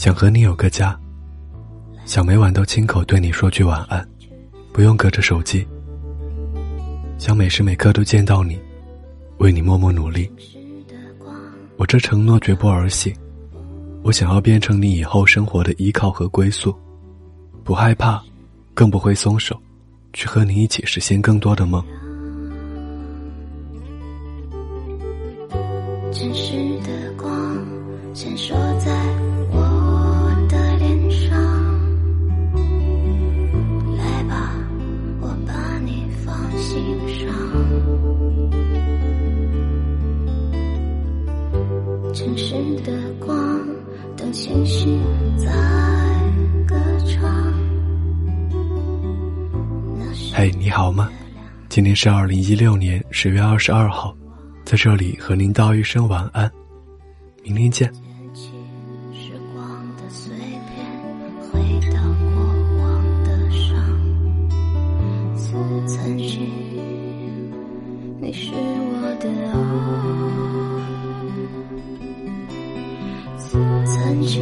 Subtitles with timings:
[0.00, 0.98] 想和你有个家，
[2.06, 4.02] 想每晚都亲口对你说句晚安，
[4.72, 5.62] 不用隔着手机。
[7.18, 8.58] 想每时每刻都见到你，
[9.40, 10.26] 为你默默努力。
[11.76, 13.12] 我这承诺绝不儿戏，
[14.02, 16.74] 我想要变成你以后生活的依靠和归宿，
[17.62, 18.22] 不害怕，
[18.72, 19.54] 更不会松手，
[20.14, 21.84] 去和你一起实现更多的梦。
[26.10, 27.54] 城市的光
[28.14, 28.90] 闪烁在
[29.52, 29.59] 我
[42.12, 42.92] 城市的
[43.24, 43.36] 光，
[44.16, 45.00] 等星星
[45.36, 45.46] 在
[46.66, 46.74] 歌
[47.06, 47.52] 唱。
[50.32, 51.08] 嘿，你好吗？
[51.68, 54.16] 今天是二零一六年十月二十二号。
[54.64, 56.50] 在这里和您道一声晚安，
[57.44, 57.92] 明天见。
[68.32, 69.30] 时光的
[74.02, 74.40] 曾经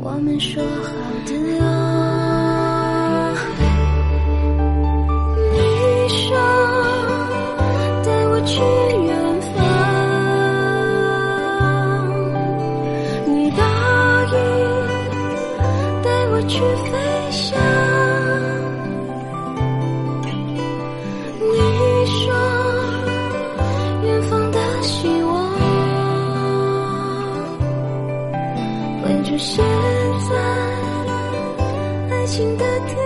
[0.00, 0.92] 我们说好
[1.26, 3.34] 的啊。
[5.52, 5.58] 你
[6.08, 6.36] 说
[8.04, 8.60] 带我去
[9.06, 9.54] 远方
[13.26, 13.60] 你答
[14.32, 14.34] 应
[16.04, 16.54] 带我去
[16.90, 17.05] 飞
[29.38, 29.62] 现
[30.30, 30.36] 在
[32.10, 33.05] 爱情的天